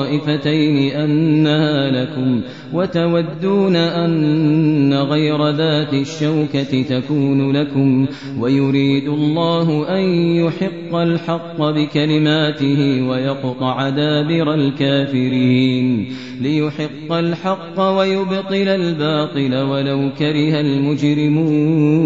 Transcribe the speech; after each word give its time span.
الطائفتين 0.00 0.92
أنها 0.92 1.90
لكم 1.90 2.40
وتودون 2.72 3.76
أن 3.76 4.94
غير 4.94 5.48
ذات 5.50 5.94
الشوكة 5.94 6.82
تكون 6.82 7.52
لكم 7.56 8.06
ويريد 8.38 9.08
الله 9.08 9.98
أن 9.98 10.04
يحق 10.36 10.94
الحق 10.94 11.58
بكلماته 11.58 13.08
ويقطع 13.08 13.88
دابر 13.88 14.54
الكافرين 14.54 16.08
ليحق 16.40 17.12
الحق 17.12 17.80
ويبطل 17.80 18.68
الباطل 18.68 19.54
ولو 19.54 20.10
كره 20.18 20.60
المجرمون 20.60 22.00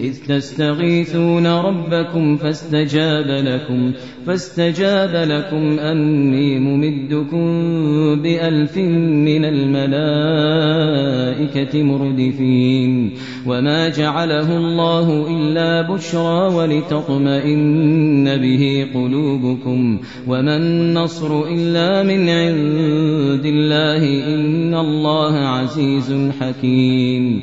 إذ 0.00 0.18
تستغيثون 0.28 1.46
ربكم 1.46 2.36
فاستجاب 2.36 3.26
لكم 3.26 3.92
فاستجاب 4.26 5.28
لكم 5.28 5.78
أني 5.78 6.58
ممدكم 6.92 7.46
بألف 8.22 8.76
من 8.76 9.44
الملائكة 9.44 10.62
مردفين 11.82 13.12
وما 13.46 13.88
جعله 13.88 14.56
الله 14.56 15.26
إلا 15.30 15.82
بشرى 15.82 16.54
ولتطمئن 16.54 18.36
به 18.36 18.86
قلوبكم 18.94 19.98
وما 20.28 20.56
النصر 20.56 21.48
إلا 21.48 22.02
من 22.02 22.28
عند 22.28 23.46
الله 23.46 24.34
إن 24.34 24.74
الله 24.74 25.36
عزيز 25.36 26.30
حكيم 26.40 27.42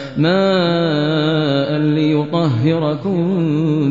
ماء 0.17 1.77
ليطهركم 1.77 3.15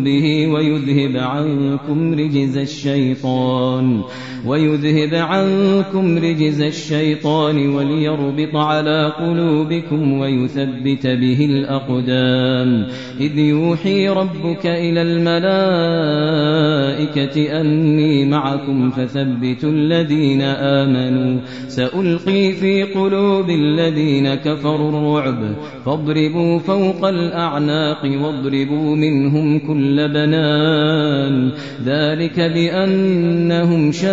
به 0.05 0.47
ويذهب 0.47 1.17
عنكم 1.17 2.15
رجز 2.15 2.57
الشيطان 2.57 4.03
ويذهب 4.47 5.15
عنكم 5.15 6.19
رجز 6.19 6.63
الشيطان 6.63 7.69
وليربط 7.69 8.57
على 8.57 9.13
قلوبكم 9.19 10.13
ويثبت 10.21 11.07
به 11.07 11.45
الأقدام. 11.45 12.87
إذ 13.21 13.39
يوحي 13.39 14.09
ربك 14.09 14.67
إلى 14.67 15.03
الملائكة 15.03 16.01
أني 17.61 18.25
معكم 18.25 18.91
فثبتوا 18.91 19.71
الذين 19.71 20.43
آمنوا. 20.43 21.41
سألقي 21.69 22.53
في 22.53 22.83
قلوب 22.83 23.51
الذين 23.51 24.35
كفروا 24.35 24.91
الرعب 24.91 25.55
فاضربوا 26.11 26.59
فوق 26.59 27.09
الأعناق 27.09 27.99
واضربوا 28.05 28.97
منهم 28.97 29.59
كل 29.59 30.09
بنان. 30.09 31.51
ذلك 31.85 32.41
بأنهم 32.41 33.93
شاقوا 33.93 34.11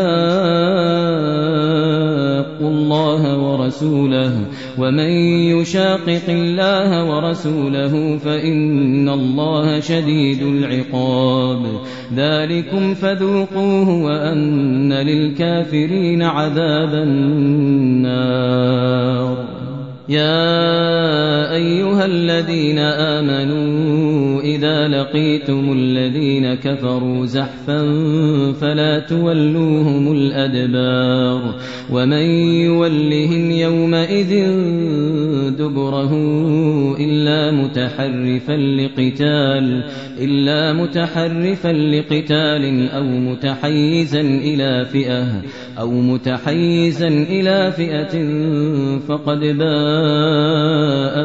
الله 2.69 3.37
ورسوله. 3.37 4.31
ومن 4.77 5.09
يشاقق 5.57 6.29
الله 6.29 7.15
ورسوله 7.15 8.17
فإن 8.17 9.09
الله 9.09 9.79
شديد 9.79 10.41
العقاب. 10.43 11.61
ذلكم 12.15 12.93
فذوقوه 12.93 14.03
وأن 14.03 14.93
للكافرين 14.93 16.21
عذاب 16.21 16.93
النار. 16.93 18.27
يا 20.09 21.53
أيها 21.55 22.05
الذين 22.05 22.79
آمنوا 22.79 24.41
إذا 24.41 24.87
لقيتم 24.87 25.73
الذين 25.73 26.53
كفروا 26.53 27.25
زحفا 27.25 27.81
فلا 28.61 28.99
تولوهم 28.99 30.11
الأدبار 30.11 31.55
ومن 31.91 32.21
يولهم 32.61 33.51
يومئذ 33.51 34.31
دبره 35.57 36.13
إلا 36.99 37.51
متحرفا 37.51 38.57
لقتال 38.57 39.83
إلا 40.19 40.73
متحرفا 40.73 41.71
لقتال 41.73 42.89
أو 42.89 43.03
متحيزا 43.03 44.21
إلى 44.21 44.85
فئة 44.85 45.41
أو 45.79 45.91
متحيزا 45.91 47.07
إلى 47.07 47.71
فئة 47.71 48.13
فقد 49.07 49.43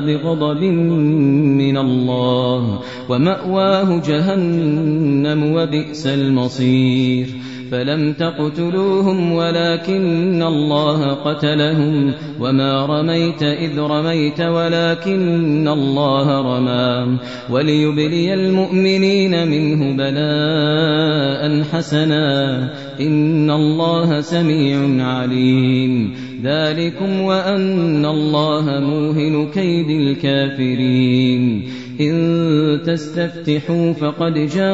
بغضب 0.06 0.62
من 0.62 1.76
الله 1.76 2.78
ومأواه 3.08 4.00
جهنم 4.06 5.52
وبئس 5.52 6.06
المصير. 6.06 7.26
فلم 7.72 8.12
تقتلوهم 8.12 9.32
ولكن 9.32 10.42
الله 10.42 11.14
قتلهم 11.14 12.12
وما 12.40 12.86
رميت 12.86 13.42
إذ 13.42 13.78
رميت 13.78 14.40
ولكن 14.40 15.68
الله 15.68 16.40
رمى 16.40 17.18
وليبلي 17.50 18.34
المؤمنين 18.34 19.48
منه 19.48 19.96
بلاء 19.96 21.62
حسنا 21.62 22.68
إن 23.00 23.50
الله 23.50 24.20
سميع 24.20 25.06
عليم 25.06 26.14
ذلكم 26.42 27.20
وأن 27.20 28.06
الله 28.06 28.80
موهن 28.80 29.50
كيد 29.50 29.90
الكافرين 29.90 31.62
إن 32.00 32.80
تستفتحوا 32.86 33.92
فقد 33.92 34.34
جاءكم 34.34 34.68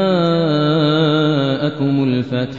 الفتح 2.05 2.59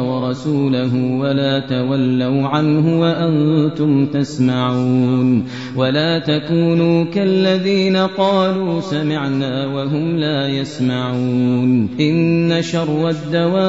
ورسوله 0.31 0.95
ولا 1.19 1.59
تولوا 1.59 2.47
عنه 2.47 2.99
وأنتم 2.99 4.05
تسمعون 4.05 5.45
ولا 5.75 6.19
تكونوا 6.19 7.03
كالذين 7.03 7.97
قالوا 7.97 8.81
سمعنا 8.81 9.65
وهم 9.65 10.17
لا 10.17 10.47
يسمعون 10.47 11.89
إن 11.99 12.61
شر 12.61 13.09
الدواب 13.09 13.61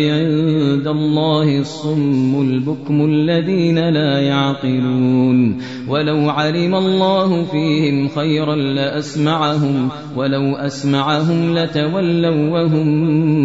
عند 0.00 0.86
الله 0.86 1.60
الصم 1.60 2.40
البكم 2.42 3.04
الذين 3.04 3.88
لا 3.88 4.20
يعقلون 4.20 5.58
ولو 5.88 6.30
علم 6.30 6.74
الله 6.74 7.44
فيهم 7.44 8.08
خيرا 8.08 8.56
لأسمعهم 8.56 9.88
ولو 10.16 10.56
أسمعهم 10.56 11.54
لتولوا 11.54 12.50
وهم 12.50 12.86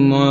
معرضون 0.10 0.31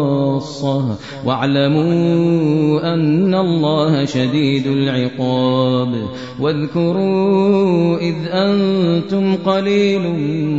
خاصة. 0.00 0.96
واعلموا 1.24 2.94
أن 2.94 3.34
الله 3.34 4.04
شديد 4.04 4.66
العقاب. 4.66 5.94
واذكروا 6.40 7.98
إذ 7.98 8.14
أنتم 8.30 9.36
قليل 9.36 10.00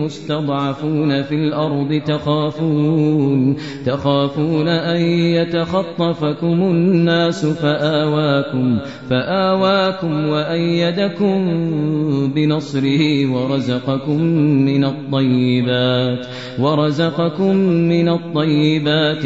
مستضعفون 0.04 1.24
في 1.24 1.36
الأرض 1.36 2.02
تخافون. 2.06 3.56
تخافون 3.86 4.68
أن 4.68 5.02
يتخطفكم 5.02 6.62
الناس 6.62 7.46
فآواكم. 7.46 8.78
فآواكم 9.10 10.30
وأيدكم 10.30 11.62
بنصره 12.36 13.32
ورزقكم 13.32 14.22
من 14.66 14.86
الطيبات. 14.86 16.28
ورزقكم 16.60 17.56
من 17.90 18.10
الطيبات 18.10 19.26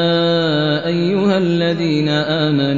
الذين 1.71 2.09
آمنوا 2.09 2.70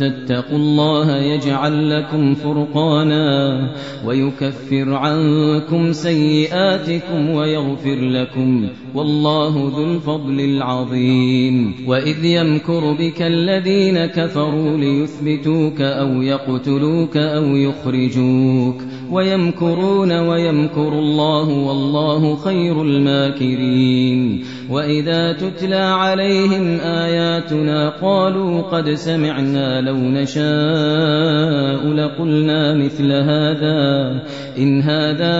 تتقوا 0.00 0.58
الله 0.58 1.16
يجعل 1.16 1.90
لكم 1.90 2.34
فرقانا 2.34 3.60
ويكفر 4.06 4.94
عنكم 4.94 5.92
سيئاتكم 5.92 7.30
ويغفر 7.30 7.96
لكم 8.00 8.68
والله 8.94 9.72
ذو 9.76 9.84
الفضل 9.84 10.40
العظيم. 10.40 11.74
وإذ 11.86 12.24
يمكر 12.24 12.92
بك 12.92 13.22
الذين 13.22 14.06
كفروا 14.06 14.76
ليثبتوك 14.76 15.80
أو 15.80 16.22
يقتلوك 16.22 17.16
أو 17.16 17.44
يخرجوك. 17.44 18.76
ويمكرون 19.10 20.12
ويمكر 20.12 20.92
الله 20.98 21.48
والله 21.48 22.36
خير 22.36 22.82
الماكرين. 22.82 24.44
وإذا 24.70 25.32
تتلى 25.32 25.76
عليهم 25.76 26.80
آياتنا 26.80 27.88
قالوا 28.02 28.60
قد 28.60 28.90
سمعنا 28.90 29.80
لو 29.90 29.96
نشاء 29.96 31.92
لقلنا 31.92 32.74
مثل 32.74 33.12
هذا. 33.12 34.22
إن 34.58 34.82
هذا 34.82 35.36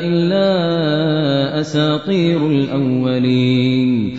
إلا 0.00 0.46
أساطير 1.60 2.46
الأولين. 2.46 4.18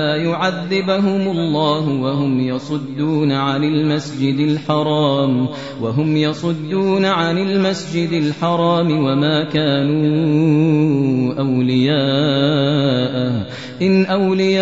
يعذبهم 0.15 1.31
الله 1.31 1.89
وهم 1.89 2.39
يصدون 2.39 3.31
عن 3.31 3.63
المسجد 3.63 4.39
الحرام 4.39 5.47
وهم 5.81 6.17
يصدون 6.17 7.05
عن 7.05 7.37
المسجد 7.37 8.11
الحرام 8.11 8.91
وما 8.91 9.43
كانوا 9.43 11.33
أولياءه 11.39 12.91
إن 13.81 14.05
أولياؤه 14.05 14.61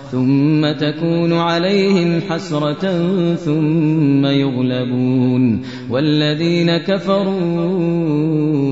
ثم 0.11 0.71
تكون 0.71 1.33
عليهم 1.33 2.21
حسرة 2.29 3.05
ثم 3.35 4.25
يغلبون 4.25 5.61
والذين 5.89 6.77
كفروا 6.77 8.11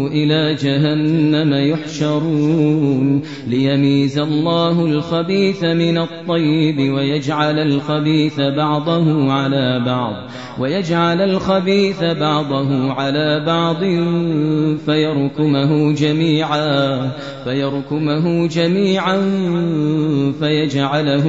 إلى 0.09 0.55
جهنم 0.55 1.53
يحشرون 1.53 3.21
ليميز 3.47 4.19
الله 4.19 4.85
الخبيث 4.85 5.63
من 5.63 5.97
الطيب 5.97 6.93
ويجعل 6.93 7.59
الخبيث 7.59 8.39
بعضه 8.39 9.31
على 9.31 9.83
بعض 9.85 10.13
ويجعل 10.59 11.21
الخبيث 11.21 12.03
بعضه 12.03 12.93
على 12.93 13.43
بعض 13.45 13.79
فيركمه 14.85 15.93
جميعا 15.93 17.11
فيركمه 17.43 18.47
جميعا 18.47 19.17
فيجعله 20.39 21.28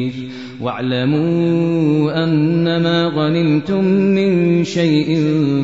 واعلموا 0.61 2.23
أنما 2.23 3.05
غنمتم 3.05 3.83
من 3.85 4.63
شيء 4.63 5.17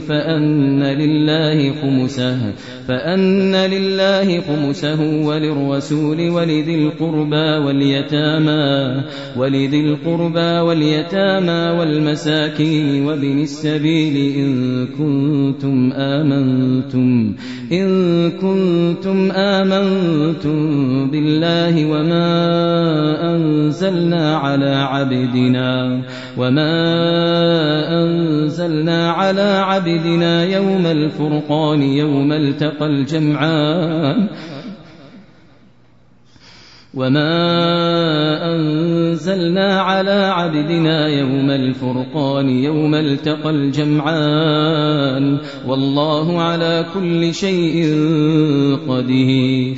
فأن 0.07 0.83
لله 0.83 1.71
خمسه 1.81 2.37
فأن 2.87 3.55
لله 3.55 4.41
خمسه 4.41 5.01
وللرسول 5.25 6.29
ولذي 6.29 6.75
القربى 6.75 7.65
واليتامى 7.65 9.03
ولذي 9.37 9.79
القربى 9.79 10.59
واليتامى 10.59 11.79
والمساكين 11.79 13.05
وابن 13.05 13.41
السبيل 13.41 14.35
إن 14.35 14.87
كنتم 14.87 15.91
آمنتم 15.93 17.33
إن 17.71 17.87
كنتم 18.31 19.31
آمنتم 19.31 20.57
بالله 21.11 21.85
وما 21.85 22.27
أنزلنا 23.35 24.37
على 24.37 24.86
عبدنا 24.87 26.01
وما 26.37 26.73
أنزلنا 28.03 29.11
على 29.11 29.63
عبدنا 29.67 30.43
يوم 30.43 30.85
الفرقان 30.85 31.81
يوم 31.81 32.31
التقى 32.31 32.85
الجمعان 32.85 34.27
وما 36.93 37.33
أنزلنا 38.55 39.81
على 39.81 40.33
عبدنا 40.35 41.07
يوم 41.07 41.49
الفرقان 41.49 42.49
يوم 42.49 42.95
التقى 42.95 43.49
الجمعان 43.49 45.37
والله 45.67 46.41
على 46.41 46.85
كل 46.93 47.33
شيء 47.33 47.95
قدير 48.89 49.77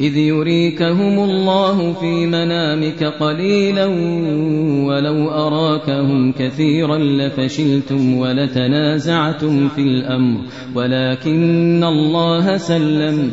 إذ 0.00 0.16
يريكهم 0.16 1.18
الله 1.24 1.92
في 1.92 2.26
منامك 2.26 3.04
قليلا 3.04 3.86
ولو 4.86 5.30
أراكهم 5.30 6.32
كثيرا 6.32 6.98
لفشلتم 6.98 8.16
ولتنازعتم 8.18 9.68
في 9.68 9.80
الأمر 9.80 10.40
ولكن 10.74 11.84
الله 11.84 12.56
سلم. 12.56 13.32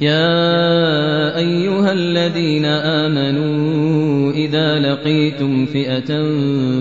يا 0.00 1.38
أيها 1.38 1.92
الذين 1.92 2.64
آمنوا 2.64 4.32
إذا 4.32 4.78
لقيتم 4.78 5.66
فئة 5.66 6.10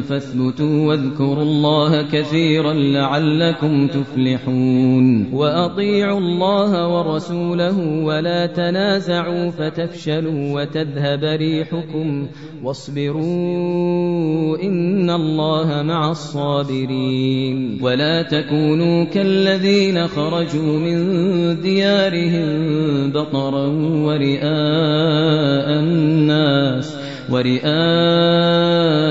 فاثبتوا 0.02 0.88
واذكروا 0.88 1.44
الله 1.44 2.02
كثيرا 2.02 2.74
لعلكم 2.74 3.88
تفلحون 3.88 5.34
وأطيعوا 5.34 6.20
الله 6.20 6.88
ورسوله 6.88 7.80
ولا 8.04 8.46
تنازعوا 8.46 9.50
فتفشلوا 9.50 10.62
وتذهب 10.62 11.24
ريحكم 11.24 12.28
واصبروا 12.64 13.24
إن 14.64 15.10
الله 15.10 15.84
مع 15.84 16.12
الصابرين 16.12 17.80
ولا 17.82 18.22
تكونوا 18.22 19.04
كالذين 19.04 20.08
خرجوا 20.08 20.80
من 20.80 21.04
ديارهم 21.62 23.03
بطرا 23.12 23.68
ورئاء 24.08 25.68
الناس 25.80 26.88
ورئاء 27.30 29.03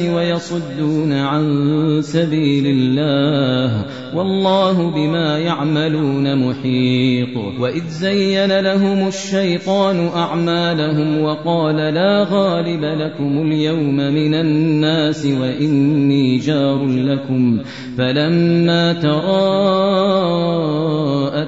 الناس 0.00 0.14
ويصدون 0.14 1.12
عن 1.12 2.00
سبيل 2.02 2.66
الله 2.66 3.84
والله 4.14 4.90
بما 4.90 5.38
يعملون 5.38 6.48
محيط. 6.48 7.36
وإذ 7.60 7.88
زين 7.88 8.60
لهم 8.60 9.08
الشيطان 9.08 10.08
أعمالهم 10.08 11.22
وقال 11.22 11.76
لا 11.76 12.26
غالب 12.30 12.84
لكم 12.84 13.42
اليوم 13.42 13.96
من 13.96 14.34
الناس 14.34 15.26
وإني 15.26 16.38
جار 16.38 16.86
لكم. 16.86 17.60
فلما 17.98 18.92
تراءت 18.92 19.52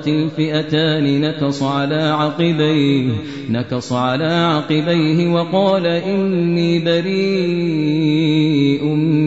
الفئتان 0.09 1.21
نكص 1.21 1.63
على 1.63 2.03
عقبيه 2.03 3.11
نكص 3.51 3.93
على 3.93 4.27
عقبيه 4.27 5.29
وقال 5.29 5.87
إني 5.87 6.79
بريء 6.85 8.34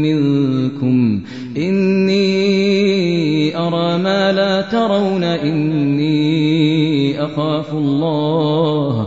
منكم. 0.02 1.22
إني 1.58 3.58
أرى 3.58 3.98
ما 3.98 4.32
لا 4.32 4.62
ترون. 4.62 5.24
إني 5.24 7.24
أخاف 7.24 7.74
الله. 7.74 9.07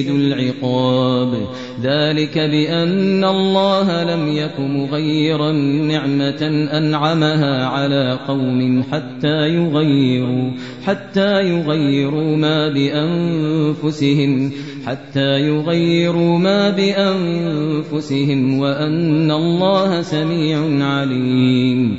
العقاب. 0.00 1.46
ذلك 1.82 2.38
بأن 2.38 3.24
الله 3.24 4.04
لم 4.04 4.28
يك 4.28 4.60
مغيرا 4.60 5.52
نعمة 5.52 6.68
أنعمها 6.72 7.66
على 7.66 8.18
قوم 8.28 8.82
حتى 8.82 9.48
يغيروا 9.48 10.50
حتى 10.84 11.42
يغيروا 11.42 12.36
ما 12.36 12.68
بأنفسهم 12.68 14.52
حتى 14.86 15.40
يغيروا 15.40 16.38
ما 16.38 16.70
بأنفسهم 16.70 18.58
وأن 18.58 19.30
الله 19.30 20.02
سميع 20.02 20.86
عليم. 20.86 21.98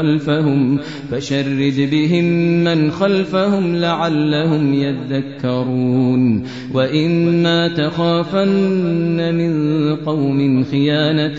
خلفهم 0.00 0.78
فشرد 1.10 1.88
بهم 1.90 2.24
من 2.64 2.90
خلفهم 2.90 3.76
لعلهم 3.76 4.74
يذكرون. 4.74 6.42
وإما 6.74 7.68
تخافن 7.68 9.34
من 9.34 9.96
قوم 9.96 10.64
خيانة 10.64 11.38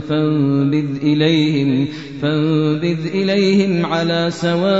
فانبذ 0.00 0.86
إليهم 1.02 1.86
فانبذ 2.22 2.98
إليهم 3.14 3.86
على 3.86 4.26
سواء. 4.30 4.74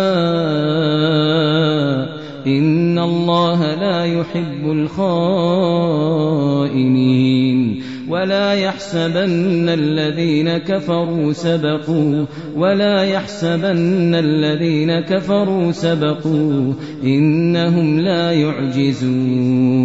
إن 2.46 2.98
الله 2.98 3.74
لا 3.74 4.04
يحب 4.04 4.70
الخائنين. 4.70 5.94
ولا 8.08 8.52
يحسبن 8.54 9.68
الذين 9.68 10.58
كفروا 10.58 11.32
سبقوا 11.32 12.26
ولا 12.56 13.02
يحسبن 13.02 14.14
الذين 14.14 15.00
كفروا 15.00 15.72
سبقوا 15.72 16.72
إنهم 17.02 18.00
لا 18.00 18.32
يعجزون. 18.32 19.84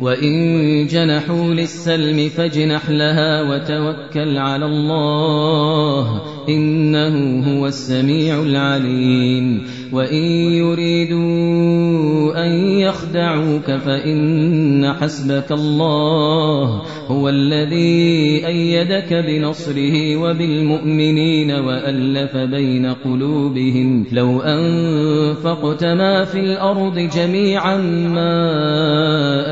وإن 0.00 0.86
جنحوا 0.86 1.54
للسلم 1.54 2.28
فاجنح 2.28 2.90
لها 2.90 3.42
وتوكل 3.42 4.38
على 4.38 4.66
الله 4.66 6.22
إنه 6.48 7.44
هو 7.46 7.66
السميع 7.66 8.42
العليم. 8.42 9.62
وإن 9.92 10.24
يريدوا 10.52 12.46
أن 12.46 12.52
يخدعوك 12.78 13.70
فإن 13.70 14.92
حسبك 14.92 15.52
الله 15.52 16.82
هو 17.06 17.28
الذي 17.28 18.46
أيدك 18.46 19.12
بنصره 19.14 20.16
وبالمؤمنين 20.16 21.50
وألف 21.50 22.36
بين 22.36 22.86
قلوبهم. 22.86 24.06
لو 24.12 24.40
أنفقت 24.40 25.84
ما 25.84 26.24
في 26.24 26.40
الأرض 26.40 26.98
جميعا 26.98 27.76
ما 28.08 28.36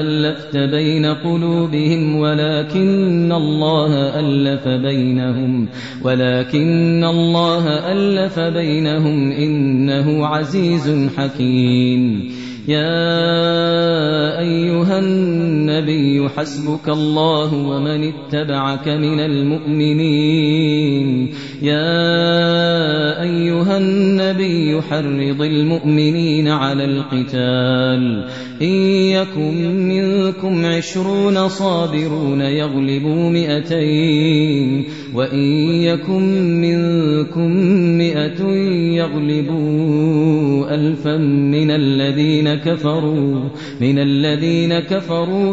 ألفت 0.05 0.57
بين 0.57 1.07
قلوبهم 1.07 2.17
ولكن 2.17 3.33
الله 3.33 4.21
ألف 4.21 4.69
بينهم 4.69 5.69
ولكن 6.03 7.05
الله 7.05 7.69
ألف 7.93 8.39
بينهم 8.39 9.33
إنه 9.33 10.27
عزيز 10.27 11.09
حكيم. 11.17 12.31
يا 12.69 14.41
أيها 14.41 14.99
حسبك 16.29 16.89
الله 16.89 17.55
ومن 17.55 18.13
اتبعك 18.13 18.89
من 18.89 19.21
المؤمنين. 19.21 21.07
يا 21.63 23.23
أيها 23.23 23.79
النبي 23.79 24.83
حرض 24.83 25.43
المؤمنين 25.43 26.49
على 26.49 26.85
القتال. 26.85 28.29
إن 28.63 28.75
يكن 29.11 29.89
منكم 29.89 30.67
عشرون 30.67 31.49
صابرون 31.49 32.41
يغلبوا 32.41 33.31
مئتين. 33.31 34.85
وإن 35.15 35.45
يكن 35.83 36.61
منكم 36.61 37.51
مئة 37.99 38.45
يغلبوا 38.95 40.75
ألفا 40.75 41.17
من 41.17 41.71
الذين 41.71 42.55
كفروا 42.55 43.41
من 43.81 43.99
الذين 43.99 44.81
كفروا 44.81 45.53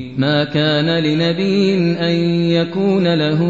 ما 0.17 0.43
كان 0.43 1.03
لنبي 1.03 1.75
أن 1.99 2.15
يكون 2.51 3.13
له 3.13 3.41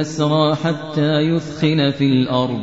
أسرى 0.00 0.54
حتى 0.54 1.20
يثخن 1.20 1.90
في 1.90 2.04
الأرض. 2.04 2.62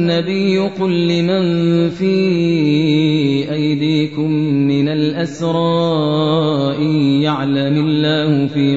النبي 0.00 0.58
قل 0.58 1.08
لمن 1.08 1.44
في 1.90 2.14
أيديكم 3.52 4.30
من 4.72 4.88
الأسرى 4.88 5.56
إن 6.78 6.96
يعلم 7.22 7.86
الله 7.86 8.46
في 8.46 8.76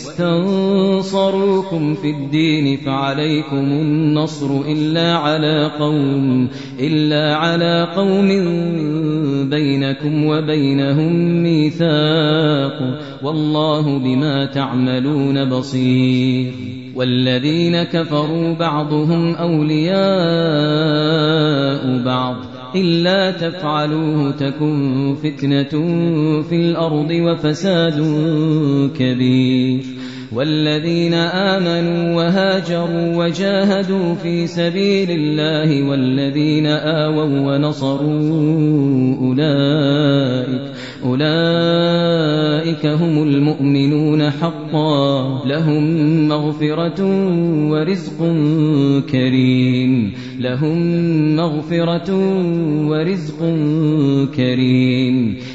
استنصروكم 0.01 1.93
في 1.93 2.09
الدين 2.09 2.77
فعليكم 2.77 3.57
النصر 3.57 4.61
إلا 4.67 5.15
على 5.15 5.71
قوم 5.79 6.47
إلا 6.79 7.35
على 7.35 7.87
قوم 7.95 8.27
بينكم 9.49 10.25
وبينهم 10.25 11.43
ميثاق. 11.43 12.99
والله 13.23 13.97
بما 13.99 14.45
تعملون 14.45 15.49
بصير. 15.49 16.53
والذين 16.95 17.83
كفروا 17.83 18.53
بعضهم 18.53 19.35
أولياء 19.35 20.01
بعض. 22.05 22.50
إلا 22.75 23.31
تفعلوه 23.31 24.31
تكن 24.31 25.15
فتنة 25.15 25.73
في 26.41 26.55
الأرض 26.55 27.11
وفساد 27.11 27.99
كبير. 28.99 29.83
والذين 30.31 31.13
آمنوا 31.13 32.15
وهاجروا 32.15 33.15
وجاهدوا 33.15 34.15
في 34.15 34.47
سبيل 34.47 35.11
الله 35.11 35.89
والذين 35.89 36.67
آووا 36.67 37.55
ونصروا 37.55 39.15
أولئك 39.21 40.71
أولئك 41.05 42.85
هم 42.85 43.23
المؤمنون 43.23 44.29
حقا. 44.29 44.90
لهم 45.51 45.83
مغفرة 46.27 47.01
ورزق 47.71 48.17
كريم. 49.11 50.13
لهم 50.39 50.77
مغفرة 51.35 52.09
ورزق 52.87 53.39
كريم. 54.35 55.37